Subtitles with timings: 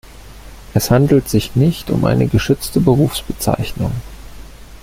[0.73, 3.91] Es handelt sich nicht um eine geschützte Berufsbezeichnung.